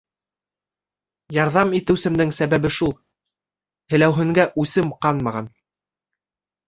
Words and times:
Ярҙам 1.37 1.75
итеүсмдең 1.81 2.33
сәбәбе 2.37 2.73
шул: 2.79 2.95
һеләүһенгә 3.95 4.47
үсем 4.65 4.91
ҡанмаған. 5.07 5.55